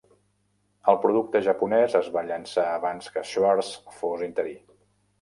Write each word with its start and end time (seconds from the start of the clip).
El 0.93 0.97
producte 1.03 1.41
japonès 1.49 1.99
es 2.01 2.11
va 2.17 2.25
llançar 2.31 2.67
abans 2.81 3.13
que 3.15 3.27
Schwartz 3.31 3.73
fos 4.03 4.29
interí. 4.33 4.61